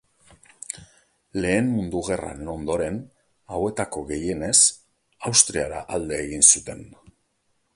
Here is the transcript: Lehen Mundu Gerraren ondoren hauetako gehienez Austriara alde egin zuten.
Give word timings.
Lehen 1.43 1.67
Mundu 1.73 1.99
Gerraren 2.07 2.49
ondoren 2.53 2.97
hauetako 3.57 4.03
gehienez 4.13 4.55
Austriara 5.31 5.83
alde 5.99 6.19
egin 6.25 6.47
zuten. 6.49 6.83